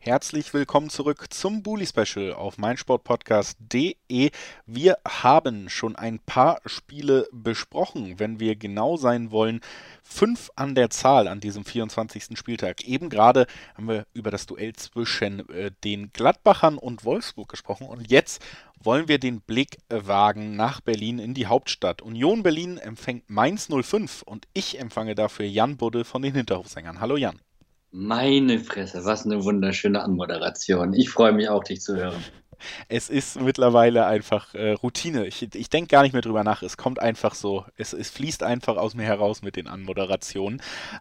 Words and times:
Herzlich 0.00 0.54
willkommen 0.54 0.90
zurück 0.90 1.26
zum 1.30 1.64
Bully 1.64 1.84
Special 1.84 2.32
auf 2.32 2.56
meinsportpodcast.de. 2.56 4.30
Wir 4.64 4.98
haben 5.06 5.68
schon 5.68 5.96
ein 5.96 6.20
paar 6.20 6.60
Spiele 6.66 7.26
besprochen, 7.32 8.20
wenn 8.20 8.38
wir 8.38 8.54
genau 8.54 8.96
sein 8.96 9.32
wollen. 9.32 9.60
Fünf 10.04 10.50
an 10.54 10.76
der 10.76 10.90
Zahl 10.90 11.26
an 11.26 11.40
diesem 11.40 11.64
24. 11.64 12.38
Spieltag. 12.38 12.84
Eben 12.84 13.10
gerade 13.10 13.48
haben 13.74 13.88
wir 13.88 14.06
über 14.14 14.30
das 14.30 14.46
Duell 14.46 14.72
zwischen 14.74 15.46
äh, 15.48 15.72
den 15.82 16.12
Gladbachern 16.12 16.78
und 16.78 17.04
Wolfsburg 17.04 17.48
gesprochen 17.48 17.88
und 17.88 18.08
jetzt 18.08 18.40
wollen 18.80 19.08
wir 19.08 19.18
den 19.18 19.40
Blick 19.40 19.78
wagen 19.88 20.54
nach 20.54 20.80
Berlin 20.80 21.18
in 21.18 21.34
die 21.34 21.46
Hauptstadt. 21.46 22.02
Union 22.02 22.44
Berlin 22.44 22.78
empfängt 22.78 23.28
Mainz 23.28 23.68
05 23.68 24.22
und 24.22 24.46
ich 24.54 24.78
empfange 24.78 25.16
dafür 25.16 25.46
Jan 25.46 25.76
Budde 25.76 26.04
von 26.04 26.22
den 26.22 26.36
Hinterhofsängern. 26.36 27.00
Hallo 27.00 27.16
Jan. 27.16 27.40
Meine 27.90 28.58
Fresse, 28.58 29.04
was 29.04 29.24
eine 29.24 29.44
wunderschöne 29.44 30.02
Anmoderation. 30.02 30.92
Ich 30.92 31.10
freue 31.10 31.32
mich 31.32 31.48
auch, 31.48 31.64
dich 31.64 31.80
zu 31.80 31.96
hören. 31.96 32.22
Es 32.88 33.08
ist 33.08 33.40
mittlerweile 33.40 34.06
einfach 34.06 34.54
äh, 34.54 34.72
Routine. 34.72 35.26
Ich, 35.26 35.54
ich 35.54 35.70
denke 35.70 35.88
gar 35.88 36.02
nicht 36.02 36.12
mehr 36.12 36.22
drüber 36.22 36.44
nach. 36.44 36.62
Es 36.62 36.76
kommt 36.76 37.00
einfach 37.00 37.34
so. 37.34 37.64
Es, 37.76 37.92
es 37.92 38.10
fließt 38.10 38.42
einfach 38.42 38.76
aus 38.76 38.94
mir 38.94 39.04
heraus 39.04 39.42
mit 39.42 39.56
den 39.56 39.68
Anmoderationen. 39.68 40.60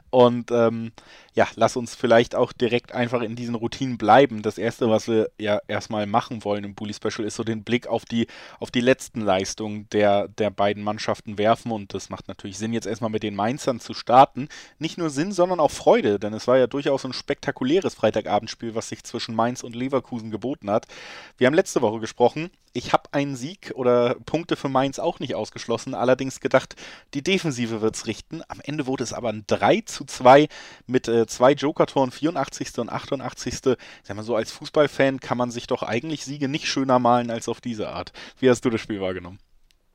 Und 0.09 0.51
ähm, 0.51 0.91
ja, 1.37 1.47
lass 1.53 1.77
uns 1.77 1.93
vielleicht 1.93 2.33
auch 2.33 2.51
direkt 2.51 2.93
einfach 2.93 3.21
in 3.21 3.35
diesen 3.35 3.53
Routinen 3.53 3.99
bleiben. 3.99 4.41
Das 4.41 4.57
erste, 4.57 4.89
was 4.89 5.07
wir 5.07 5.29
ja 5.37 5.59
erstmal 5.67 6.07
machen 6.07 6.43
wollen 6.43 6.63
im 6.63 6.73
Bully 6.73 6.95
Special, 6.95 7.27
ist 7.27 7.35
so 7.35 7.43
den 7.43 7.63
Blick 7.63 7.85
auf 7.85 8.05
die, 8.05 8.25
auf 8.59 8.71
die 8.71 8.81
letzten 8.81 9.21
Leistungen 9.21 9.87
der, 9.91 10.29
der 10.29 10.49
beiden 10.49 10.81
Mannschaften 10.81 11.37
werfen. 11.37 11.71
Und 11.71 11.93
das 11.93 12.09
macht 12.09 12.27
natürlich 12.27 12.57
Sinn, 12.57 12.73
jetzt 12.73 12.87
erstmal 12.87 13.11
mit 13.11 13.21
den 13.21 13.35
Mainzern 13.35 13.79
zu 13.79 13.93
starten. 13.93 14.49
Nicht 14.79 14.97
nur 14.97 15.11
Sinn, 15.11 15.31
sondern 15.31 15.59
auch 15.59 15.69
Freude, 15.69 16.17
denn 16.17 16.33
es 16.33 16.47
war 16.47 16.57
ja 16.57 16.65
durchaus 16.65 17.05
ein 17.05 17.13
spektakuläres 17.13 17.93
Freitagabendspiel, 17.93 18.73
was 18.73 18.89
sich 18.89 19.03
zwischen 19.03 19.35
Mainz 19.35 19.61
und 19.61 19.75
Leverkusen 19.75 20.31
geboten 20.31 20.71
hat. 20.71 20.87
Wir 21.37 21.45
haben 21.45 21.53
letzte 21.53 21.83
Woche 21.83 21.99
gesprochen. 21.99 22.49
Ich 22.77 22.93
habe 22.93 23.11
einen 23.11 23.35
Sieg 23.35 23.71
oder 23.73 24.13
Punkte 24.27 24.55
für 24.55 24.69
Mainz 24.69 24.99
auch 24.99 25.19
nicht 25.19 25.33
ausgeschlossen, 25.33 25.95
allerdings 25.95 26.39
gedacht, 26.39 26.75
die 27.15 27.23
Defensive 27.23 27.81
wird 27.81 27.95
es 27.95 28.05
richten. 28.05 28.43
Am 28.49 28.59
Ende 28.63 28.85
wurde 28.85 29.03
es 29.03 29.13
aber 29.13 29.29
ein 29.29 29.45
3 29.47 29.81
zu 29.81 30.05
2 30.05 30.47
mit 30.85 31.07
äh, 31.07 31.25
zwei 31.25 31.53
Joker-Toren, 31.53 32.11
84. 32.11 32.77
und 32.77 32.89
88. 32.91 33.77
Sag 34.03 34.15
mal 34.15 34.21
so, 34.21 34.35
als 34.35 34.51
Fußballfan 34.51 35.19
kann 35.19 35.39
man 35.39 35.49
sich 35.49 35.65
doch 35.65 35.81
eigentlich 35.81 36.23
Siege 36.23 36.47
nicht 36.47 36.67
schöner 36.67 36.99
malen 36.99 37.31
als 37.31 37.49
auf 37.49 37.61
diese 37.61 37.89
Art. 37.89 38.11
Wie 38.39 38.47
hast 38.47 38.63
du 38.63 38.69
das 38.69 38.79
Spiel 38.79 39.01
wahrgenommen? 39.01 39.39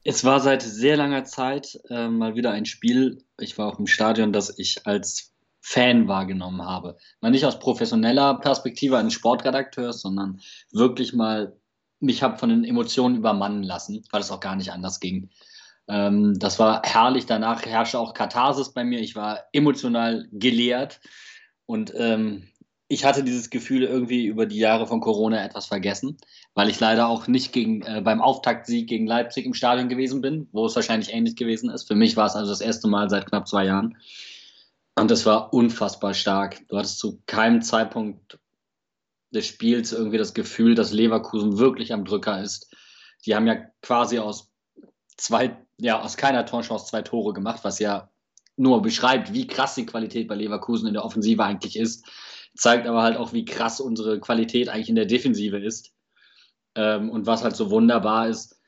Es 0.02 0.24
war 0.24 0.40
seit 0.40 0.62
sehr 0.62 0.96
langer 0.96 1.22
Zeit 1.22 1.78
äh, 1.88 2.08
mal 2.08 2.34
wieder 2.34 2.50
ein 2.50 2.66
Spiel. 2.66 3.22
Ich 3.38 3.58
war 3.58 3.68
auch 3.68 3.78
im 3.78 3.86
Stadion, 3.86 4.32
das 4.32 4.58
ich 4.58 4.88
als 4.88 5.32
Fan 5.60 6.08
wahrgenommen 6.08 6.62
habe. 6.62 6.98
Mal 7.20 7.30
nicht 7.30 7.44
aus 7.44 7.60
professioneller 7.60 8.40
Perspektive 8.40 8.98
eines 8.98 9.12
Sportredakteurs, 9.12 10.00
sondern 10.00 10.40
wirklich 10.72 11.12
mal 11.12 11.56
mich 12.02 12.22
habe 12.22 12.38
von 12.38 12.48
den 12.48 12.64
Emotionen 12.64 13.16
übermannen 13.16 13.62
lassen, 13.62 14.04
weil 14.10 14.20
es 14.20 14.30
auch 14.30 14.40
gar 14.40 14.56
nicht 14.56 14.72
anders 14.72 15.00
ging. 15.00 15.30
Ähm, 15.88 16.38
das 16.38 16.58
war 16.58 16.82
herrlich. 16.84 17.26
Danach 17.26 17.64
herrschte 17.64 17.98
auch 17.98 18.14
Katharsis 18.14 18.72
bei 18.72 18.84
mir. 18.84 19.00
Ich 19.00 19.16
war 19.16 19.44
emotional 19.52 20.28
geleert. 20.32 21.00
Und 21.66 21.92
ähm, 21.96 22.48
ich 22.88 23.04
hatte 23.04 23.24
dieses 23.24 23.48
Gefühl 23.48 23.84
irgendwie 23.84 24.26
über 24.26 24.44
die 24.44 24.58
Jahre 24.58 24.86
von 24.86 25.00
Corona 25.00 25.42
etwas 25.42 25.66
vergessen, 25.66 26.18
weil 26.54 26.68
ich 26.68 26.78
leider 26.78 27.08
auch 27.08 27.26
nicht 27.26 27.52
gegen, 27.52 27.82
äh, 27.82 28.02
beim 28.04 28.20
Auftaktsieg 28.20 28.88
gegen 28.88 29.06
Leipzig 29.06 29.46
im 29.46 29.54
Stadion 29.54 29.88
gewesen 29.88 30.20
bin, 30.20 30.48
wo 30.52 30.66
es 30.66 30.76
wahrscheinlich 30.76 31.12
ähnlich 31.12 31.36
gewesen 31.36 31.70
ist. 31.70 31.88
Für 31.88 31.94
mich 31.94 32.16
war 32.16 32.26
es 32.26 32.36
also 32.36 32.50
das 32.50 32.60
erste 32.60 32.88
Mal 32.88 33.08
seit 33.08 33.26
knapp 33.26 33.48
zwei 33.48 33.64
Jahren. 33.64 33.96
Und 34.94 35.10
das 35.10 35.24
war 35.24 35.54
unfassbar 35.54 36.12
stark. 36.12 36.68
Du 36.68 36.76
hattest 36.76 36.98
zu 36.98 37.22
keinem 37.26 37.62
Zeitpunkt 37.62 38.38
des 39.34 39.46
Spiels 39.46 39.92
irgendwie 39.92 40.18
das 40.18 40.34
Gefühl, 40.34 40.74
dass 40.74 40.92
Leverkusen 40.92 41.58
wirklich 41.58 41.92
am 41.92 42.04
Drücker 42.04 42.40
ist. 42.40 42.74
Die 43.24 43.34
haben 43.34 43.46
ja 43.46 43.56
quasi 43.80 44.18
aus 44.18 44.50
zwei, 45.16 45.56
ja, 45.78 46.00
aus 46.00 46.16
keiner 46.16 46.46
Torchance 46.46 46.86
zwei 46.86 47.02
Tore 47.02 47.32
gemacht, 47.32 47.60
was 47.62 47.78
ja 47.78 48.10
nur 48.56 48.82
beschreibt, 48.82 49.32
wie 49.32 49.46
krass 49.46 49.74
die 49.74 49.86
Qualität 49.86 50.28
bei 50.28 50.34
Leverkusen 50.34 50.86
in 50.86 50.94
der 50.94 51.04
Offensive 51.04 51.42
eigentlich 51.42 51.76
ist, 51.76 52.06
zeigt 52.54 52.86
aber 52.86 53.02
halt 53.02 53.16
auch, 53.16 53.32
wie 53.32 53.44
krass 53.44 53.80
unsere 53.80 54.20
Qualität 54.20 54.68
eigentlich 54.68 54.90
in 54.90 54.94
der 54.94 55.06
Defensive 55.06 55.58
ist. 55.58 55.92
Ähm, 56.74 57.10
und 57.10 57.26
was 57.26 57.42
halt 57.42 57.56
so 57.56 57.70
wunderbar 57.70 58.28
ist, 58.28 58.60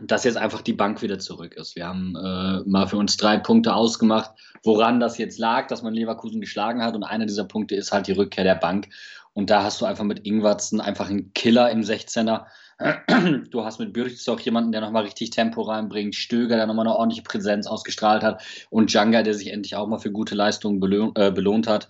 dass 0.00 0.24
jetzt 0.24 0.36
einfach 0.36 0.62
die 0.62 0.72
Bank 0.72 1.02
wieder 1.02 1.18
zurück 1.18 1.54
ist. 1.54 1.76
Wir 1.76 1.86
haben 1.86 2.16
äh, 2.16 2.68
mal 2.68 2.86
für 2.86 2.96
uns 2.96 3.16
drei 3.16 3.36
Punkte 3.38 3.74
ausgemacht, 3.74 4.30
woran 4.62 5.00
das 5.00 5.18
jetzt 5.18 5.38
lag, 5.38 5.66
dass 5.66 5.82
man 5.82 5.94
Leverkusen 5.94 6.40
geschlagen 6.40 6.82
hat. 6.82 6.94
Und 6.94 7.04
einer 7.04 7.26
dieser 7.26 7.44
Punkte 7.44 7.74
ist 7.74 7.92
halt 7.92 8.06
die 8.06 8.12
Rückkehr 8.12 8.44
der 8.44 8.54
Bank. 8.54 8.88
Und 9.34 9.50
da 9.50 9.62
hast 9.62 9.80
du 9.80 9.86
einfach 9.86 10.04
mit 10.04 10.26
Ingwatzen 10.26 10.80
einfach 10.80 11.08
einen 11.08 11.32
Killer 11.32 11.70
im 11.70 11.80
16er. 11.80 12.46
Du 13.50 13.64
hast 13.64 13.78
mit 13.78 13.92
Bürchstock 13.92 14.44
jemanden, 14.44 14.72
der 14.72 14.80
nochmal 14.80 15.04
richtig 15.04 15.30
Tempo 15.30 15.62
reinbringt, 15.62 16.16
Stöger, 16.16 16.56
der 16.56 16.66
nochmal 16.66 16.86
eine 16.86 16.96
ordentliche 16.96 17.22
Präsenz 17.22 17.66
ausgestrahlt 17.68 18.24
hat 18.24 18.42
und 18.70 18.92
Djanga, 18.92 19.22
der 19.22 19.34
sich 19.34 19.52
endlich 19.52 19.76
auch 19.76 19.86
mal 19.86 19.98
für 19.98 20.10
gute 20.10 20.34
Leistungen 20.34 20.80
belohnt, 20.80 21.16
äh, 21.16 21.30
belohnt 21.30 21.68
hat. 21.68 21.88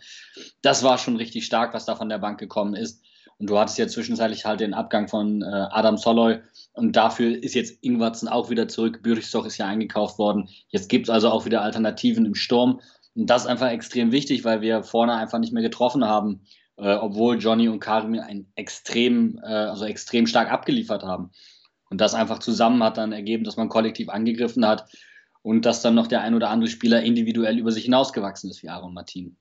Das 0.60 0.82
war 0.82 0.98
schon 0.98 1.16
richtig 1.16 1.46
stark, 1.46 1.72
was 1.72 1.86
da 1.86 1.94
von 1.94 2.10
der 2.10 2.18
Bank 2.18 2.38
gekommen 2.38 2.74
ist. 2.74 3.02
Und 3.38 3.48
du 3.48 3.58
hattest 3.58 3.78
ja 3.78 3.88
zwischenzeitlich 3.88 4.44
halt 4.44 4.60
den 4.60 4.74
Abgang 4.74 5.08
von 5.08 5.42
äh, 5.42 5.46
Adam 5.46 5.96
Soloy 5.96 6.40
und 6.74 6.94
dafür 6.94 7.42
ist 7.42 7.54
jetzt 7.54 7.82
Ingwatzen 7.82 8.28
auch 8.28 8.50
wieder 8.50 8.68
zurück. 8.68 9.02
Bürchstock 9.02 9.46
ist 9.46 9.58
ja 9.58 9.66
eingekauft 9.66 10.18
worden. 10.18 10.48
Jetzt 10.68 10.88
gibt 10.88 11.08
es 11.08 11.10
also 11.10 11.30
auch 11.30 11.46
wieder 11.46 11.62
Alternativen 11.62 12.26
im 12.26 12.34
Sturm. 12.34 12.80
Und 13.14 13.28
das 13.28 13.42
ist 13.42 13.48
einfach 13.48 13.70
extrem 13.70 14.12
wichtig, 14.12 14.44
weil 14.44 14.60
wir 14.60 14.82
vorne 14.82 15.14
einfach 15.14 15.38
nicht 15.38 15.52
mehr 15.52 15.62
getroffen 15.62 16.04
haben 16.04 16.42
äh, 16.76 16.94
obwohl 16.94 17.38
Johnny 17.38 17.68
und 17.68 17.80
Karim 17.80 18.18
ein 18.18 18.50
extrem, 18.54 19.38
äh, 19.42 19.46
also 19.46 19.84
extrem 19.84 20.26
stark 20.26 20.50
abgeliefert 20.50 21.02
haben. 21.02 21.30
Und 21.90 22.00
das 22.00 22.14
einfach 22.14 22.38
zusammen 22.38 22.82
hat 22.82 22.96
dann 22.96 23.12
ergeben, 23.12 23.44
dass 23.44 23.56
man 23.56 23.68
kollektiv 23.68 24.08
angegriffen 24.08 24.66
hat 24.66 24.90
und 25.42 25.66
dass 25.66 25.82
dann 25.82 25.94
noch 25.94 26.06
der 26.06 26.22
ein 26.22 26.34
oder 26.34 26.48
andere 26.48 26.70
Spieler 26.70 27.02
individuell 27.02 27.58
über 27.58 27.70
sich 27.70 27.84
hinausgewachsen 27.84 28.50
ist, 28.50 28.62
wie 28.62 28.68
Aaron 28.68 28.94
Martin. 28.94 29.36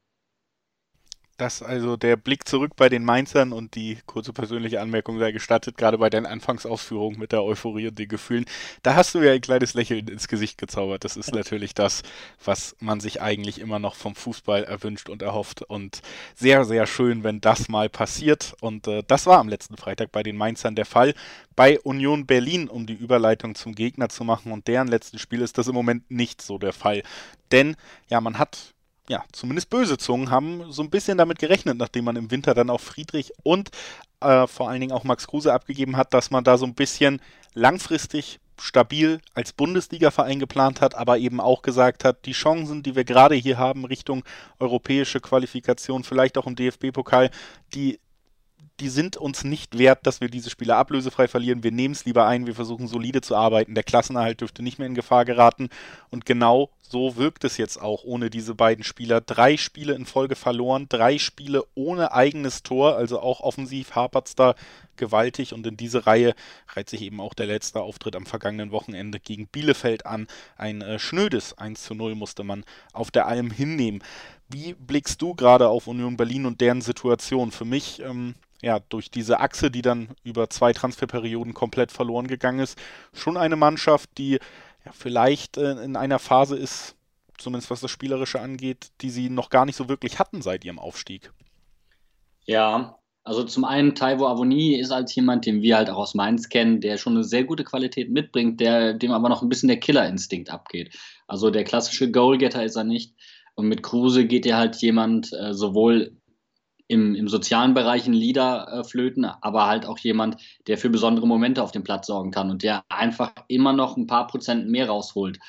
Das 1.41 1.63
also 1.63 1.97
der 1.97 2.17
Blick 2.17 2.47
zurück 2.47 2.73
bei 2.75 2.87
den 2.87 3.03
Mainzern 3.03 3.51
und 3.51 3.73
die 3.73 3.97
kurze 4.05 4.31
persönliche 4.31 4.79
Anmerkung 4.79 5.17
sei 5.17 5.31
gestattet, 5.31 5.75
gerade 5.75 5.97
bei 5.97 6.11
deinen 6.11 6.27
Anfangsausführungen 6.27 7.17
mit 7.17 7.31
der 7.31 7.41
Euphorie 7.41 7.87
und 7.87 7.97
den 7.97 8.09
Gefühlen. 8.09 8.45
Da 8.83 8.93
hast 8.93 9.15
du 9.15 9.25
ja 9.25 9.31
ein 9.31 9.41
kleines 9.41 9.73
Lächeln 9.73 10.07
ins 10.07 10.27
Gesicht 10.27 10.59
gezaubert. 10.59 11.03
Das 11.03 11.17
ist 11.17 11.33
natürlich 11.33 11.73
das, 11.73 12.03
was 12.45 12.75
man 12.79 12.99
sich 12.99 13.23
eigentlich 13.23 13.59
immer 13.59 13.79
noch 13.79 13.95
vom 13.95 14.13
Fußball 14.13 14.65
erwünscht 14.65 15.09
und 15.09 15.23
erhofft. 15.23 15.63
Und 15.63 16.03
sehr, 16.35 16.63
sehr 16.63 16.85
schön, 16.85 17.23
wenn 17.23 17.41
das 17.41 17.69
mal 17.69 17.89
passiert. 17.89 18.53
Und 18.61 18.87
äh, 18.87 19.01
das 19.07 19.25
war 19.25 19.39
am 19.39 19.49
letzten 19.49 19.77
Freitag 19.77 20.11
bei 20.11 20.21
den 20.21 20.37
Mainzern 20.37 20.75
der 20.75 20.85
Fall. 20.85 21.15
Bei 21.55 21.79
Union 21.79 22.27
Berlin, 22.27 22.67
um 22.67 22.85
die 22.85 22.93
Überleitung 22.93 23.55
zum 23.55 23.73
Gegner 23.73 24.09
zu 24.09 24.23
machen 24.23 24.51
und 24.51 24.67
deren 24.67 24.89
letzten 24.89 25.17
Spiel, 25.17 25.41
ist 25.41 25.57
das 25.57 25.67
im 25.67 25.73
Moment 25.73 26.11
nicht 26.11 26.39
so 26.39 26.59
der 26.59 26.73
Fall. 26.73 27.01
Denn 27.51 27.75
ja, 28.09 28.21
man 28.21 28.37
hat 28.37 28.75
ja, 29.11 29.25
zumindest 29.33 29.69
böse 29.69 29.97
Zungen 29.97 30.31
haben 30.31 30.71
so 30.71 30.81
ein 30.81 30.89
bisschen 30.89 31.17
damit 31.17 31.37
gerechnet, 31.37 31.77
nachdem 31.77 32.05
man 32.05 32.15
im 32.15 32.31
Winter 32.31 32.53
dann 32.53 32.69
auch 32.69 32.79
Friedrich 32.79 33.33
und 33.43 33.69
äh, 34.21 34.47
vor 34.47 34.69
allen 34.69 34.79
Dingen 34.79 34.93
auch 34.93 35.03
Max 35.03 35.27
Kruse 35.27 35.51
abgegeben 35.51 35.97
hat, 35.97 36.13
dass 36.13 36.31
man 36.31 36.45
da 36.45 36.57
so 36.57 36.65
ein 36.65 36.75
bisschen 36.75 37.21
langfristig 37.53 38.39
stabil 38.57 39.19
als 39.33 39.51
Bundesliga-Verein 39.51 40.39
geplant 40.39 40.79
hat, 40.79 40.95
aber 40.95 41.17
eben 41.17 41.41
auch 41.41 41.61
gesagt 41.61 42.05
hat, 42.05 42.25
die 42.25 42.31
Chancen, 42.31 42.83
die 42.83 42.95
wir 42.95 43.03
gerade 43.03 43.35
hier 43.35 43.57
haben 43.57 43.83
Richtung 43.83 44.23
europäische 44.59 45.19
Qualifikation, 45.19 46.05
vielleicht 46.05 46.37
auch 46.37 46.47
im 46.47 46.55
DFB-Pokal, 46.55 47.31
die 47.73 47.99
die 48.79 48.89
sind 48.89 49.15
uns 49.15 49.43
nicht 49.43 49.77
wert, 49.77 50.07
dass 50.07 50.21
wir 50.21 50.29
diese 50.29 50.49
Spieler 50.49 50.77
ablösefrei 50.77 51.27
verlieren. 51.27 51.63
Wir 51.63 51.71
nehmen 51.71 51.93
es 51.93 52.05
lieber 52.05 52.25
ein, 52.25 52.47
wir 52.47 52.55
versuchen 52.55 52.87
solide 52.87 53.21
zu 53.21 53.35
arbeiten. 53.35 53.75
Der 53.75 53.83
Klassenerhalt 53.83 54.41
dürfte 54.41 54.63
nicht 54.63 54.79
mehr 54.79 54.87
in 54.87 54.95
Gefahr 54.95 55.23
geraten. 55.23 55.69
Und 56.09 56.25
genau 56.25 56.71
so 56.91 57.15
wirkt 57.15 57.43
es 57.43 57.57
jetzt 57.57 57.81
auch 57.81 58.03
ohne 58.03 58.29
diese 58.29 58.53
beiden 58.53 58.83
Spieler. 58.83 59.21
Drei 59.21 59.57
Spiele 59.57 59.93
in 59.93 60.05
Folge 60.05 60.35
verloren, 60.35 60.87
drei 60.89 61.17
Spiele 61.17 61.63
ohne 61.73 62.11
eigenes 62.11 62.63
Tor, 62.63 62.97
also 62.97 63.19
auch 63.19 63.39
offensiv 63.39 63.95
hapert 63.95 64.27
es 64.27 64.35
da 64.35 64.55
gewaltig. 64.97 65.53
Und 65.53 65.65
in 65.65 65.77
diese 65.77 66.05
Reihe 66.05 66.35
reiht 66.69 66.89
sich 66.89 67.01
eben 67.01 67.21
auch 67.21 67.33
der 67.33 67.47
letzte 67.47 67.81
Auftritt 67.81 68.15
am 68.15 68.25
vergangenen 68.25 68.71
Wochenende 68.71 69.19
gegen 69.19 69.47
Bielefeld 69.47 70.05
an. 70.05 70.27
Ein 70.57 70.81
äh, 70.81 70.99
schnödes 70.99 71.57
1 71.57 71.81
zu 71.83 71.95
0 71.95 72.15
musste 72.15 72.43
man 72.43 72.65
auf 72.93 73.09
der 73.09 73.25
Alm 73.25 73.51
hinnehmen. 73.51 74.03
Wie 74.49 74.73
blickst 74.73 75.21
du 75.21 75.33
gerade 75.33 75.69
auf 75.69 75.87
Union 75.87 76.17
Berlin 76.17 76.45
und 76.45 76.59
deren 76.59 76.81
Situation? 76.81 77.51
Für 77.51 77.65
mich 77.65 78.01
ähm, 78.01 78.35
ja, 78.61 78.79
durch 78.89 79.09
diese 79.09 79.39
Achse, 79.39 79.71
die 79.71 79.81
dann 79.81 80.09
über 80.23 80.49
zwei 80.49 80.73
Transferperioden 80.73 81.53
komplett 81.53 81.91
verloren 81.91 82.27
gegangen 82.27 82.59
ist, 82.59 82.77
schon 83.13 83.37
eine 83.37 83.55
Mannschaft, 83.55 84.09
die 84.17 84.39
ja, 84.85 84.91
vielleicht 84.93 85.57
äh, 85.57 85.83
in 85.83 85.95
einer 85.95 86.19
Phase 86.19 86.57
ist, 86.57 86.95
zumindest 87.37 87.71
was 87.71 87.81
das 87.81 87.91
Spielerische 87.91 88.39
angeht, 88.41 88.91
die 89.01 89.09
sie 89.09 89.29
noch 89.29 89.49
gar 89.49 89.65
nicht 89.65 89.75
so 89.75 89.89
wirklich 89.89 90.19
hatten 90.19 90.41
seit 90.41 90.65
ihrem 90.65 90.79
Aufstieg. 90.79 91.31
Ja, 92.45 92.97
Also 93.23 93.43
zum 93.43 93.65
einen 93.65 93.93
Taiwo 93.93 94.25
Avoni 94.27 94.75
ist 94.79 94.91
als 94.91 95.13
jemand, 95.13 95.45
den 95.45 95.61
wir 95.61 95.77
halt 95.77 95.89
auch 95.89 95.97
aus 95.97 96.15
Mainz 96.15 96.49
kennen, 96.49 96.81
der 96.81 96.97
schon 96.97 97.13
eine 97.13 97.23
sehr 97.23 97.43
gute 97.43 97.63
Qualität 97.63 98.09
mitbringt, 98.09 98.59
der, 98.59 98.93
dem 98.95 99.11
aber 99.11 99.29
noch 99.29 99.43
ein 99.43 99.49
bisschen 99.49 99.67
der 99.69 99.79
Killerinstinkt 99.79 100.49
abgeht. 100.49 100.97
Also 101.27 101.51
der 101.51 101.63
klassische 101.63 102.09
Goalgetter 102.11 102.63
ist 102.63 102.75
er 102.75 102.83
nicht. 102.83 103.13
Und 103.53 103.67
mit 103.67 103.83
Kruse 103.83 104.25
geht 104.25 104.45
er 104.45 104.57
halt 104.57 104.77
jemand 104.77 105.31
äh, 105.33 105.53
sowohl 105.53 106.17
im, 106.91 107.15
im 107.15 107.29
sozialen 107.29 107.73
Bereich 107.73 108.05
ein 108.05 108.13
Leader 108.13 108.67
äh, 108.67 108.83
flöten, 108.83 109.23
aber 109.23 109.67
halt 109.67 109.85
auch 109.85 109.97
jemand, 109.99 110.35
der 110.67 110.77
für 110.77 110.89
besondere 110.89 111.25
Momente 111.25 111.63
auf 111.63 111.71
dem 111.71 111.83
Platz 111.83 112.07
sorgen 112.07 112.31
kann 112.31 112.51
und 112.51 112.63
der 112.63 112.83
einfach 112.89 113.31
immer 113.47 113.71
noch 113.71 113.95
ein 113.95 114.07
paar 114.07 114.27
Prozent 114.27 114.69
mehr 114.69 114.89
rausholt, 114.89 115.39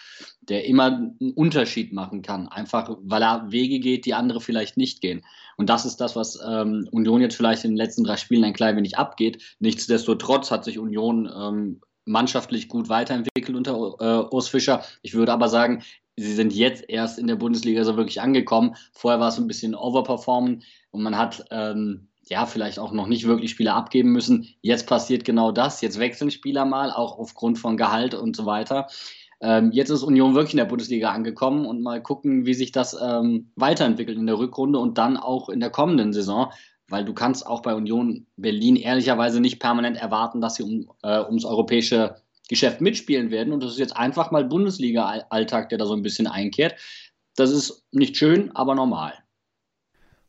der 0.43 0.67
immer 0.67 0.87
einen 0.87 1.33
Unterschied 1.35 1.93
machen 1.93 2.23
kann, 2.23 2.47
einfach 2.47 2.97
weil 3.03 3.23
er 3.23 3.51
Wege 3.51 3.81
geht, 3.81 4.07
die 4.07 4.15
andere 4.15 4.41
vielleicht 4.41 4.77
nicht 4.77 5.01
gehen. 5.01 5.25
Und 5.57 5.69
das 5.69 5.85
ist 5.85 5.97
das, 5.97 6.15
was 6.15 6.39
ähm, 6.47 6.89
Union 6.93 7.21
jetzt 7.21 7.37
vielleicht 7.37 7.65
in 7.65 7.73
den 7.73 7.77
letzten 7.77 8.05
drei 8.05 8.17
Spielen 8.17 8.45
ein 8.45 8.55
klein 8.55 8.77
wenig 8.77 8.97
abgeht. 8.97 9.57
Nichtsdestotrotz 9.59 10.53
hat 10.53 10.65
sich 10.65 10.79
Union 10.79 11.29
ähm, 11.37 11.81
mannschaftlich 12.05 12.69
gut 12.69 12.89
weiterentwickelt 12.89 13.57
unter 13.57 13.73
äh, 13.99 14.35
Urs 14.35 14.49
Fischer. 14.49 14.85
Ich 15.03 15.15
würde 15.15 15.33
aber 15.33 15.49
sagen, 15.49 15.83
sie 16.17 16.35
sind 16.35 16.53
jetzt 16.53 16.85
erst 16.89 17.19
in 17.19 17.27
der 17.27 17.37
Bundesliga 17.37 17.85
so 17.85 17.97
wirklich 17.97 18.21
angekommen. 18.21 18.77
Vorher 18.93 19.21
war 19.21 19.29
es 19.29 19.39
ein 19.39 19.47
bisschen 19.47 19.75
overperformen 19.75 20.63
und 20.91 21.03
man 21.03 21.17
hat 21.17 21.45
ähm, 21.51 22.09
ja 22.29 22.47
vielleicht 22.47 22.79
auch 22.79 22.93
noch 22.93 23.07
nicht 23.07 23.27
wirklich 23.27 23.51
Spieler 23.51 23.75
abgeben 23.75 24.13
müssen. 24.13 24.49
Jetzt 24.61 24.87
passiert 24.87 25.25
genau 25.25 25.53
das. 25.53 25.81
Jetzt 25.81 25.99
wechseln 25.99 26.31
Spieler 26.31 26.65
mal, 26.65 26.91
auch 26.91 27.19
aufgrund 27.19 27.59
von 27.59 27.77
Gehalt 27.77 28.15
und 28.15 28.37
so 28.37 28.47
weiter. 28.47 28.89
Ähm, 29.41 29.73
jetzt 29.73 29.91
ist 29.91 30.05
Union 30.05 30.35
wirklich 30.35 30.55
in 30.55 30.59
der 30.59 30.67
Bundesliga 30.67 31.11
angekommen 31.11 31.67
und 31.67 31.83
mal 31.83 32.01
gucken, 32.01 32.47
wie 32.47 32.55
sich 32.55 32.71
das 32.71 32.97
ähm, 33.01 33.51
weiterentwickelt 33.57 34.17
in 34.17 34.27
der 34.27 34.39
Rückrunde 34.39 34.79
und 34.79 34.99
dann 34.99 35.17
auch 35.17 35.49
in 35.49 35.59
der 35.59 35.71
kommenden 35.71 36.13
Saison. 36.13 36.53
Weil 36.89 37.05
du 37.05 37.15
kannst 37.15 37.47
auch 37.47 37.63
bei 37.63 37.75
Union 37.75 38.27
Berlin 38.37 38.77
ehrlicherweise 38.77 39.41
nicht 39.41 39.59
permanent 39.59 39.97
erwarten, 39.97 40.41
dass 40.41 40.57
sie 40.57 40.63
um, 40.63 40.91
äh, 41.03 41.21
ums 41.25 41.45
europäische 41.45 42.17
Geschäft 42.53 42.83
mitspielen 42.83 43.31
werden. 43.31 43.53
Und 43.53 43.63
das 43.63 43.73
ist 43.73 43.79
jetzt 43.79 43.97
einfach 43.97 44.31
mal 44.31 44.45
Bundesliga-Alltag, 44.45 45.71
der 45.71 45.79
da 45.79 45.87
so 45.87 45.95
ein 45.95 46.03
bisschen 46.03 46.27
einkehrt. 46.27 46.77
Das 47.35 47.51
ist 47.51 47.83
nicht 47.93 48.17
schön, 48.17 48.55
aber 48.55 48.75
normal 48.75 49.22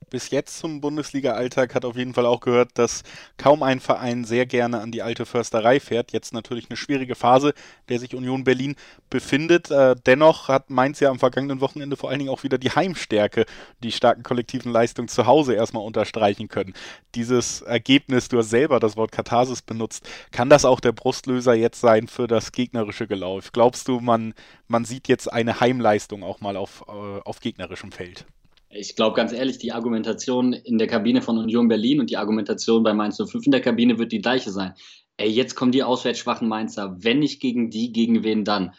bis 0.10 0.30
jetzt 0.30 0.60
zum 0.60 0.82
Bundesliga-Alltag 0.82 1.76
hat 1.76 1.86
auf 1.86 1.96
jeden 1.96 2.14
Fall 2.14 2.26
auch 2.26 2.40
gehört, 2.40 2.72
dass 2.76 3.04
kaum 3.38 3.64
ein 3.64 3.80
Verein 3.80 4.24
sehr 4.26 4.46
gerne 4.46 4.80
an 4.82 4.92
die 4.92 5.02
alte 5.02 5.26
Försterei 5.26 5.80
fährt. 5.80 6.12
Jetzt 6.12 6.34
natürlich 6.34 6.70
eine 6.70 6.78
schwierige 6.78 7.16
Phase, 7.16 7.54
der 7.90 8.00
sich 8.00 8.16
Union 8.16 8.44
Berlin 8.44 8.76
befindet. 9.10 9.72
Äh, 9.72 9.96
dennoch 10.06 10.48
hat 10.48 10.70
Mainz 10.70 11.00
ja 11.00 11.10
am 11.10 11.20
vergangenen 11.20 11.62
Wochenende 11.62 11.98
vor 11.98 12.10
allen 12.10 12.20
Dingen 12.20 12.32
auch 12.32 12.44
wieder 12.44 12.58
die 12.58 12.72
Heimstärke, 12.72 13.46
die 13.84 13.92
starken 13.92 14.24
kollektiven 14.24 14.72
Leistungen 14.72 15.08
zu 15.08 15.26
Hause 15.26 15.54
erstmal 15.54 15.84
unterstreichen 15.84 16.48
können. 16.48 16.74
Dieses 17.16 17.62
Ergebnis, 17.62 18.28
du 18.28 18.38
hast 18.38 18.50
selber 18.50 18.80
das 18.80 18.98
Wort 18.98 19.12
Katharsis 19.12 19.62
benutzt, 19.62 20.08
kann 20.32 20.50
das 20.50 20.66
auch 20.66 20.80
der 20.80 20.92
Brustlöser 20.92 21.54
jetzt 21.54 21.82
sein 21.82 22.08
für 22.08 22.28
das 22.28 22.52
gegnerische 22.52 23.08
Gelauf? 23.08 23.52
Glaubst 23.52 23.88
du, 23.88 24.00
man, 24.00 24.34
man 24.68 24.86
sieht 24.86 25.08
jetzt 25.08 25.32
eine 25.32 25.60
Heimleistung 25.60 26.24
auch 26.24 26.42
mal 26.42 26.58
auf, 26.58 26.84
äh, 26.88 26.92
auf 26.92 27.40
gegnerischem 27.40 27.92
Feld? 27.92 28.26
Ich 28.76 28.96
glaube 28.96 29.16
ganz 29.16 29.32
ehrlich, 29.34 29.60
die 29.60 29.72
Argumentation 29.72 30.54
in 30.54 30.78
der 30.78 30.88
Kabine 30.88 31.22
von 31.22 31.38
Union 31.38 31.68
Berlin 31.68 32.00
und 32.00 32.10
die 32.10 32.18
Argumentation 32.18 32.84
bei 32.84 32.94
Mainz 32.94 33.18
05 33.18 33.46
in 33.46 33.52
der 33.52 33.62
Kabine 33.62 34.00
wird 34.00 34.12
die 34.12 34.22
gleiche 34.22 34.52
sein. 34.52 34.74
Ey, 35.18 35.30
jetzt 35.30 35.56
kommen 35.56 35.72
die 35.72 35.84
auswärts 35.84 36.20
schwachen 36.20 36.48
Mainzer. 36.48 36.96
Wenn 37.00 37.20
nicht 37.20 37.40
gegen 37.40 37.70
die, 37.70 37.92
gegen 37.92 38.24
wen 38.24 38.44
dann? 38.44 38.74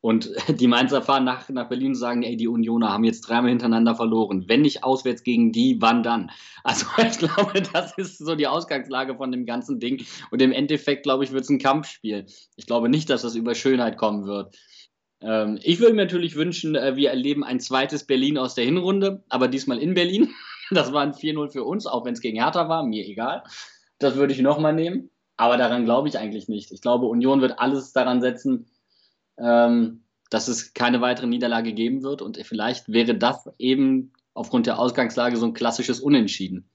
Und 0.00 0.30
die 0.60 0.66
Mainzer 0.66 1.00
fahren 1.00 1.24
nach, 1.24 1.48
nach 1.48 1.68
Berlin 1.68 1.88
und 1.88 1.94
sagen, 1.94 2.22
ey, 2.22 2.36
die 2.36 2.46
Unioner 2.48 2.92
haben 2.92 3.04
jetzt 3.04 3.22
dreimal 3.22 3.48
hintereinander 3.48 3.94
verloren. 3.94 4.44
Wenn 4.48 4.60
nicht 4.62 4.84
auswärts 4.84 5.22
gegen 5.22 5.50
die, 5.50 5.76
wann 5.80 6.02
dann? 6.02 6.30
Also 6.64 6.86
ich 6.98 7.18
glaube, 7.18 7.62
das 7.72 7.96
ist 7.96 8.18
so 8.18 8.34
die 8.34 8.46
Ausgangslage 8.46 9.16
von 9.16 9.32
dem 9.32 9.46
ganzen 9.46 9.80
Ding. 9.80 10.04
Und 10.30 10.42
im 10.42 10.52
Endeffekt, 10.52 11.04
glaube 11.04 11.24
ich, 11.24 11.32
wird 11.32 11.44
es 11.44 11.48
ein 11.48 11.58
Kampfspiel. 11.58 12.26
Ich 12.56 12.66
glaube 12.66 12.90
nicht, 12.90 13.08
dass 13.08 13.22
das 13.22 13.34
über 13.34 13.54
Schönheit 13.54 13.96
kommen 13.96 14.26
wird. 14.26 14.54
Ähm, 15.20 15.58
ich 15.62 15.80
würde 15.80 15.94
mir 15.94 16.02
natürlich 16.02 16.36
wünschen, 16.36 16.74
äh, 16.74 16.96
wir 16.96 17.10
erleben 17.10 17.44
ein 17.44 17.60
zweites 17.60 18.04
Berlin 18.04 18.38
aus 18.38 18.54
der 18.54 18.64
Hinrunde, 18.64 19.24
aber 19.28 19.48
diesmal 19.48 19.78
in 19.78 19.94
Berlin. 19.94 20.30
Das 20.70 20.92
war 20.92 21.00
ein 21.00 21.14
4-0 21.14 21.48
für 21.48 21.64
uns, 21.64 21.86
auch 21.86 22.04
wenn 22.04 22.12
es 22.12 22.20
gegen 22.20 22.42
Hertha 22.42 22.68
war, 22.68 22.84
mir 22.84 23.06
egal. 23.06 23.42
Das 23.98 24.16
würde 24.16 24.34
ich 24.34 24.40
nochmal 24.40 24.74
nehmen. 24.74 25.08
Aber 25.38 25.56
daran 25.56 25.86
glaube 25.86 26.08
ich 26.08 26.18
eigentlich 26.18 26.46
nicht. 26.46 26.72
Ich 26.72 26.82
glaube, 26.82 27.06
Union 27.06 27.40
wird 27.40 27.58
alles 27.58 27.94
daran 27.94 28.20
setzen, 28.20 28.66
ähm, 29.38 30.02
dass 30.28 30.46
es 30.46 30.74
keine 30.74 31.00
weitere 31.00 31.26
Niederlage 31.26 31.72
geben 31.72 32.02
wird. 32.02 32.20
Und 32.20 32.36
vielleicht 32.44 32.92
wäre 32.92 33.14
das 33.14 33.48
eben 33.56 34.12
aufgrund 34.34 34.66
der 34.66 34.78
Ausgangslage 34.78 35.38
so 35.38 35.46
ein 35.46 35.54
klassisches 35.54 36.00
Unentschieden. 36.00 36.68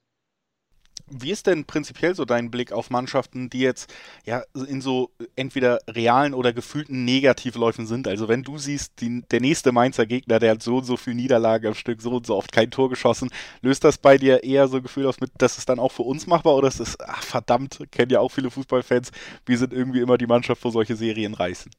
Wie 1.10 1.32
ist 1.32 1.48
denn 1.48 1.66
prinzipiell 1.66 2.16
so 2.16 2.26
dein 2.26 2.50
Blick 2.50 2.72
auf 2.72 2.90
Mannschaften, 2.90 3.50
die 3.50 3.60
jetzt 3.60 3.94
ja 4.26 4.44
in 4.68 4.82
so 4.82 5.12
entweder 5.36 5.80
realen 5.88 6.34
oder 6.34 6.54
gefühlten 6.54 7.04
Negativläufen 7.06 7.86
sind? 7.86 8.08
Also 8.08 8.28
wenn 8.28 8.44
du 8.44 8.58
siehst, 8.58 9.02
die, 9.02 9.22
der 9.30 9.42
nächste 9.42 9.72
Mainzer 9.72 10.06
Gegner, 10.06 10.40
der 10.40 10.52
hat 10.52 10.64
so 10.64 10.78
und 10.78 10.86
so 10.86 10.98
viel 10.98 11.14
Niederlage 11.14 11.68
am 11.68 11.76
Stück, 11.76 12.02
so 12.02 12.12
und 12.12 12.26
so 12.26 12.36
oft 12.36 12.52
kein 12.52 12.72
Tor 12.72 12.90
geschossen, 12.90 13.30
löst 13.62 13.84
das 13.84 13.98
bei 13.98 14.18
dir 14.18 14.44
eher 14.44 14.68
so 14.68 14.78
ein 14.78 14.84
Gefühl 14.84 15.06
aus 15.06 15.20
mit, 15.20 15.32
dass 15.38 15.58
es 15.58 15.66
dann 15.66 15.80
auch 15.80 15.92
für 15.92 16.04
uns 16.04 16.26
machbar 16.26 16.56
oder 16.56 16.70
ist 16.70 16.80
es, 16.80 16.98
ach 17.00 17.22
verdammt, 17.22 17.80
kennen 17.92 18.12
ja 18.12 18.20
auch 18.20 18.32
viele 18.32 18.50
Fußballfans, 18.50 19.12
wir 19.46 19.58
sind 19.58 19.74
irgendwie 19.74 20.00
immer 20.00 20.18
die 20.18 20.28
Mannschaft, 20.28 20.64
wo 20.64 20.70
solche 20.70 20.96
Serien 20.96 21.34
reißen? 21.34 21.72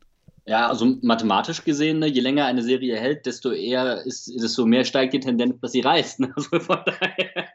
Ja, 0.46 0.68
also 0.68 0.98
mathematisch 1.00 1.64
gesehen, 1.64 2.00
ne, 2.00 2.06
je 2.06 2.20
länger 2.20 2.44
eine 2.44 2.62
Serie 2.62 3.00
hält, 3.00 3.24
desto 3.24 3.50
eher 3.50 4.04
ist, 4.04 4.30
desto 4.38 4.66
mehr 4.66 4.84
steigt 4.84 5.14
die 5.14 5.20
Tendenz, 5.20 5.58
dass 5.60 5.72
sie 5.72 5.80
reißt. 5.80 6.20
Ne? 6.20 6.34
Also 6.36 6.60
von 6.60 6.80
daher 6.84 7.48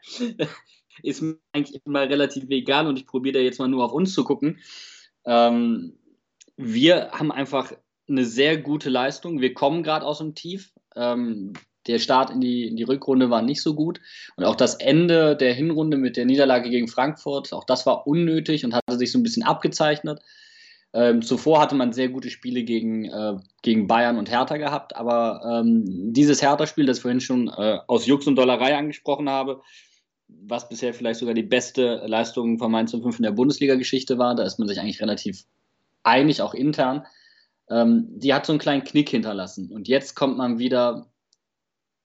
ist 1.02 1.22
mir 1.22 1.36
eigentlich 1.52 1.80
immer 1.84 2.08
relativ 2.08 2.44
egal 2.50 2.86
und 2.86 2.98
ich 2.98 3.06
probiere 3.06 3.38
da 3.38 3.40
jetzt 3.40 3.58
mal 3.58 3.68
nur 3.68 3.84
auf 3.84 3.92
uns 3.92 4.14
zu 4.14 4.24
gucken. 4.24 4.58
Ähm, 5.24 5.98
wir 6.56 7.10
haben 7.12 7.32
einfach 7.32 7.72
eine 8.08 8.24
sehr 8.24 8.56
gute 8.56 8.90
Leistung. 8.90 9.40
Wir 9.40 9.54
kommen 9.54 9.82
gerade 9.82 10.04
aus 10.04 10.18
dem 10.18 10.34
Tief. 10.34 10.72
Ähm, 10.96 11.54
der 11.86 11.98
Start 11.98 12.30
in 12.30 12.40
die, 12.40 12.66
in 12.66 12.76
die 12.76 12.82
Rückrunde 12.82 13.30
war 13.30 13.42
nicht 13.42 13.62
so 13.62 13.74
gut. 13.74 14.00
Und 14.36 14.44
auch 14.44 14.56
das 14.56 14.74
Ende 14.74 15.36
der 15.36 15.54
Hinrunde 15.54 15.96
mit 15.96 16.16
der 16.16 16.26
Niederlage 16.26 16.68
gegen 16.68 16.88
Frankfurt, 16.88 17.52
auch 17.52 17.64
das 17.64 17.86
war 17.86 18.06
unnötig 18.06 18.64
und 18.64 18.74
hatte 18.74 18.98
sich 18.98 19.12
so 19.12 19.18
ein 19.18 19.22
bisschen 19.22 19.42
abgezeichnet. 19.42 20.20
Ähm, 20.92 21.22
zuvor 21.22 21.60
hatte 21.60 21.76
man 21.76 21.92
sehr 21.92 22.08
gute 22.08 22.30
Spiele 22.30 22.64
gegen, 22.64 23.04
äh, 23.04 23.36
gegen 23.62 23.86
Bayern 23.86 24.18
und 24.18 24.30
Hertha 24.30 24.56
gehabt, 24.56 24.96
aber 24.96 25.62
ähm, 25.62 26.12
dieses 26.12 26.42
Hertha-Spiel, 26.42 26.86
das 26.86 26.98
ich 26.98 27.02
vorhin 27.02 27.20
schon 27.20 27.48
äh, 27.48 27.78
aus 27.86 28.06
Jux 28.06 28.26
und 28.26 28.34
Dollerei 28.34 28.76
angesprochen 28.76 29.30
habe, 29.30 29.62
was 30.42 30.68
bisher 30.68 30.94
vielleicht 30.94 31.20
sogar 31.20 31.34
die 31.34 31.42
beste 31.42 32.02
Leistung 32.06 32.58
von 32.58 32.70
Mainz 32.70 32.92
05 32.92 33.18
in 33.18 33.22
der 33.22 33.32
Bundesliga-Geschichte 33.32 34.18
war. 34.18 34.34
Da 34.34 34.44
ist 34.44 34.58
man 34.58 34.68
sich 34.68 34.80
eigentlich 34.80 35.00
relativ 35.00 35.44
einig, 36.02 36.42
auch 36.42 36.54
intern. 36.54 37.06
Ähm, 37.68 38.08
die 38.18 38.34
hat 38.34 38.46
so 38.46 38.52
einen 38.52 38.60
kleinen 38.60 38.84
Knick 38.84 39.08
hinterlassen. 39.08 39.70
Und 39.72 39.88
jetzt 39.88 40.14
kommt 40.16 40.36
man 40.36 40.58
wieder 40.58 41.10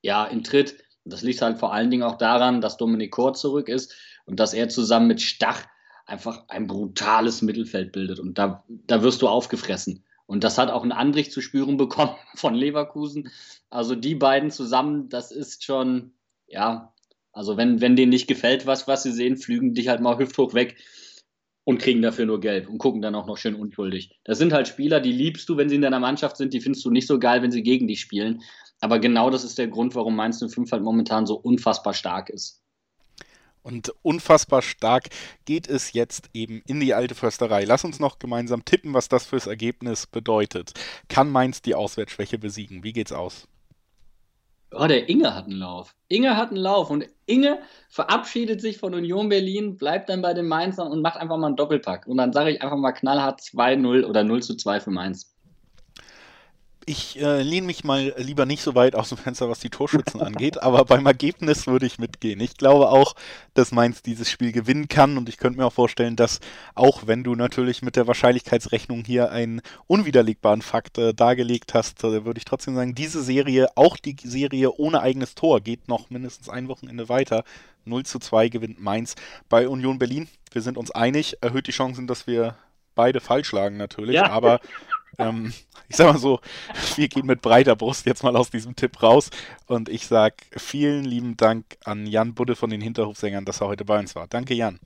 ja, 0.01 0.25
in 0.25 0.43
Tritt. 0.43 0.77
Das 1.03 1.21
liegt 1.21 1.41
halt 1.41 1.57
vor 1.57 1.73
allen 1.73 1.89
Dingen 1.89 2.03
auch 2.03 2.17
daran, 2.17 2.61
dass 2.61 2.77
Dominik 2.77 3.11
Kor 3.11 3.33
zurück 3.33 3.69
ist 3.69 3.95
und 4.25 4.39
dass 4.39 4.53
er 4.53 4.69
zusammen 4.69 5.07
mit 5.07 5.21
Stach 5.21 5.65
einfach 6.05 6.47
ein 6.47 6.67
brutales 6.67 7.41
Mittelfeld 7.41 7.91
bildet. 7.91 8.19
Und 8.19 8.37
da, 8.37 8.63
da 8.67 9.01
wirst 9.01 9.21
du 9.21 9.27
aufgefressen. 9.27 10.03
Und 10.27 10.43
das 10.43 10.57
hat 10.57 10.71
auch 10.71 10.83
ein 10.83 10.91
Andrich 10.91 11.31
zu 11.31 11.41
spüren 11.41 11.77
bekommen 11.77 12.15
von 12.35 12.53
Leverkusen. 12.53 13.31
Also 13.69 13.95
die 13.95 14.15
beiden 14.15 14.51
zusammen, 14.51 15.09
das 15.09 15.31
ist 15.31 15.63
schon, 15.63 16.13
ja, 16.47 16.93
also 17.35 17.57
wenn, 17.57 17.81
wenn 17.81 17.97
denen 17.97 18.11
nicht 18.11 18.27
gefällt, 18.27 18.65
was, 18.65 18.87
was 18.87 19.03
sie 19.03 19.11
sehen, 19.11 19.35
flügen 19.35 19.73
dich 19.73 19.89
halt 19.89 19.99
mal 19.99 20.17
hüfthoch 20.17 20.53
weg 20.53 20.77
und 21.65 21.79
kriegen 21.79 22.01
dafür 22.01 22.25
nur 22.25 22.39
Gelb 22.39 22.69
und 22.69 22.77
gucken 22.77 23.01
dann 23.01 23.13
auch 23.13 23.27
noch 23.27 23.37
schön 23.37 23.55
unschuldig. 23.55 24.17
Das 24.23 24.37
sind 24.37 24.53
halt 24.53 24.69
Spieler, 24.69 25.01
die 25.01 25.11
liebst 25.11 25.49
du, 25.49 25.57
wenn 25.57 25.67
sie 25.67 25.75
in 25.75 25.81
deiner 25.81 25.99
Mannschaft 25.99 26.37
sind, 26.37 26.53
die 26.53 26.61
findest 26.61 26.85
du 26.85 26.91
nicht 26.91 27.07
so 27.07 27.19
geil, 27.19 27.41
wenn 27.41 27.51
sie 27.51 27.61
gegen 27.61 27.89
dich 27.89 27.99
spielen. 27.99 28.41
Aber 28.79 28.99
genau 28.99 29.29
das 29.29 29.43
ist 29.43 29.57
der 29.57 29.67
Grund, 29.67 29.95
warum 29.95 30.15
Mainz 30.15 30.39
05 30.39 30.71
halt 30.71 30.83
momentan 30.83 31.25
so 31.25 31.35
unfassbar 31.35 31.93
stark 31.93 32.29
ist. 32.29 32.61
Und 33.63 33.93
unfassbar 34.01 34.61
stark 34.61 35.09
geht 35.43 35.67
es 35.67 35.91
jetzt 35.91 36.29
eben 36.33 36.61
in 36.67 36.79
die 36.79 36.93
alte 36.93 37.15
Försterei. 37.15 37.65
Lass 37.65 37.83
uns 37.83 37.99
noch 37.99 38.17
gemeinsam 38.17 38.63
tippen, 38.63 38.93
was 38.93 39.09
das 39.09 39.25
fürs 39.25 39.47
Ergebnis 39.47 40.07
bedeutet. 40.07 40.71
Kann 41.09 41.29
Mainz 41.29 41.61
die 41.61 41.75
Auswärtsschwäche 41.75 42.37
besiegen? 42.37 42.83
Wie 42.83 42.93
geht's 42.93 43.11
aus? 43.11 43.49
Oh, 44.77 44.87
der 44.87 45.07
Inge 45.09 45.33
hat 45.33 45.45
einen 45.45 45.57
Lauf. 45.57 45.95
Inge 46.09 46.35
hat 46.35 46.49
einen 46.49 46.57
Lauf 46.57 46.89
und 46.89 47.07
Inge 47.25 47.59
verabschiedet 47.89 48.59
sich 48.61 48.77
von 48.77 48.93
Union 48.93 49.29
Berlin, 49.29 49.77
bleibt 49.77 50.09
dann 50.09 50.21
bei 50.21 50.33
den 50.33 50.47
Mainzern 50.47 50.91
und 50.91 51.01
macht 51.01 51.17
einfach 51.17 51.37
mal 51.37 51.47
einen 51.47 51.55
Doppelpack. 51.55 52.07
Und 52.07 52.17
dann 52.17 52.33
sage 52.33 52.51
ich 52.51 52.61
einfach 52.61 52.77
mal 52.77 52.91
knallhart 52.91 53.39
2-0 53.41 54.05
oder 54.05 54.23
0 54.23 54.43
zu 54.43 54.55
2 54.55 54.81
für 54.81 54.91
Mainz. 54.91 55.34
Ich 56.87 57.19
äh, 57.19 57.41
lehne 57.41 57.65
mich 57.65 57.83
mal 57.83 58.13
lieber 58.17 58.45
nicht 58.45 58.61
so 58.61 58.75
weit 58.75 58.93
aus 58.93 59.09
dem 59.09 59.17
Fenster, 59.17 59.49
was 59.49 59.59
die 59.59 59.71
Torschützen 59.71 60.21
angeht, 60.21 60.61
aber 60.61 60.85
beim 60.85 61.07
Ergebnis 61.07 61.65
würde 61.65 61.87
ich 61.87 61.97
mitgehen. 61.97 62.39
Ich 62.39 62.57
glaube 62.57 62.89
auch, 62.89 63.15
dass 63.55 63.71
Mainz 63.71 64.03
dieses 64.03 64.29
Spiel 64.29 64.51
gewinnen 64.51 64.87
kann 64.87 65.17
und 65.17 65.27
ich 65.27 65.37
könnte 65.37 65.57
mir 65.57 65.65
auch 65.65 65.73
vorstellen, 65.73 66.15
dass 66.15 66.41
auch 66.75 67.07
wenn 67.07 67.23
du 67.23 67.33
natürlich 67.33 67.81
mit 67.81 67.95
der 67.95 68.05
Wahrscheinlichkeitsrechnung 68.05 69.03
hier 69.03 69.31
einen 69.31 69.61
unwiderlegbaren 69.87 70.61
Fakt 70.61 70.99
äh, 70.99 71.15
dargelegt 71.15 71.73
hast, 71.73 72.03
äh, 72.03 72.23
würde 72.23 72.37
ich 72.37 72.45
trotzdem 72.45 72.75
sagen, 72.75 72.93
diese 72.93 73.23
Serie, 73.23 73.69
auch 73.75 73.97
die 73.97 74.15
Serie 74.23 74.71
ohne 74.71 75.01
eigenes 75.01 75.33
Tor, 75.33 75.61
geht 75.61 75.87
noch 75.87 76.11
mindestens 76.11 76.49
ein 76.49 76.67
Wochenende 76.67 77.09
weiter. 77.09 77.43
0 77.85 78.05
zu 78.05 78.19
2 78.19 78.49
gewinnt 78.49 78.79
Mainz 78.79 79.15
bei 79.49 79.67
Union 79.67 79.97
Berlin. 79.97 80.27
Wir 80.51 80.61
sind 80.61 80.77
uns 80.77 80.91
einig, 80.91 81.37
erhöht 81.41 81.65
die 81.65 81.71
Chancen, 81.71 82.05
dass 82.05 82.27
wir 82.27 82.55
beide 82.93 83.19
falsch 83.19 83.51
lagen 83.51 83.77
natürlich, 83.77 84.15
ja. 84.15 84.29
aber 84.29 84.59
ähm, 85.17 85.53
ich 85.87 85.95
sag 85.95 86.11
mal 86.11 86.19
so, 86.19 86.39
wir 86.95 87.07
gehen 87.07 87.25
mit 87.25 87.41
breiter 87.41 87.75
Brust 87.75 88.05
jetzt 88.05 88.23
mal 88.23 88.35
aus 88.35 88.49
diesem 88.49 88.75
Tipp 88.75 89.01
raus 89.01 89.29
und 89.67 89.89
ich 89.89 90.07
sag 90.07 90.33
vielen 90.55 91.03
lieben 91.05 91.37
Dank 91.37 91.65
an 91.83 92.05
Jan 92.05 92.33
Budde 92.33 92.55
von 92.55 92.69
den 92.69 92.81
Hinterhofsängern, 92.81 93.45
dass 93.45 93.61
er 93.61 93.67
heute 93.67 93.85
bei 93.85 93.99
uns 93.99 94.15
war. 94.15 94.27
Danke, 94.27 94.53
Jan. 94.53 94.79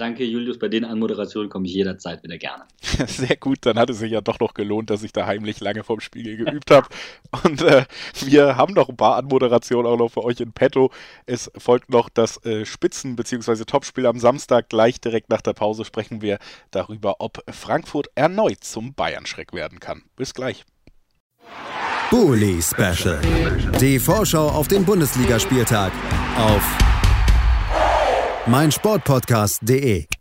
Danke, 0.00 0.24
Julius. 0.24 0.58
Bei 0.58 0.68
den 0.68 0.86
Anmoderationen 0.86 1.50
komme 1.50 1.66
ich 1.66 1.74
jederzeit 1.74 2.22
wieder 2.22 2.38
gerne. 2.38 2.64
Sehr 3.06 3.36
gut, 3.36 3.58
dann 3.66 3.78
hat 3.78 3.90
es 3.90 3.98
sich 3.98 4.10
ja 4.10 4.22
doch 4.22 4.40
noch 4.40 4.54
gelohnt, 4.54 4.88
dass 4.88 5.02
ich 5.02 5.12
da 5.12 5.26
heimlich 5.26 5.60
lange 5.60 5.84
vorm 5.84 6.00
Spiegel 6.00 6.38
geübt 6.38 6.70
habe. 6.70 6.88
Und 7.44 7.60
äh, 7.60 7.84
wir 8.24 8.56
haben 8.56 8.72
noch 8.72 8.88
ein 8.88 8.96
paar 8.96 9.16
Anmoderationen 9.16 9.86
auch 9.86 9.98
noch 9.98 10.08
für 10.08 10.24
euch 10.24 10.40
in 10.40 10.52
petto. 10.52 10.90
Es 11.26 11.50
folgt 11.58 11.90
noch 11.90 12.08
das 12.08 12.42
äh, 12.46 12.64
Spitzen- 12.64 13.14
bzw. 13.14 13.66
Topspiel 13.66 14.06
am 14.06 14.18
Samstag. 14.18 14.70
Gleich 14.70 15.02
direkt 15.02 15.28
nach 15.28 15.42
der 15.42 15.52
Pause 15.52 15.84
sprechen 15.84 16.22
wir 16.22 16.38
darüber, 16.70 17.16
ob 17.18 17.44
Frankfurt 17.50 18.08
erneut 18.14 18.64
zum 18.64 18.94
Bayern-Schreck 18.94 19.52
werden 19.52 19.80
kann. 19.80 20.04
Bis 20.16 20.32
gleich. 20.32 20.64
Bully 22.10 22.62
Special. 22.62 23.20
Die 23.78 23.98
Vorschau 23.98 24.48
auf 24.48 24.66
den 24.66 24.82
Bundesligaspieltag 24.86 25.92
auf 26.38 26.79
meinsportpodcast.de 28.50 30.19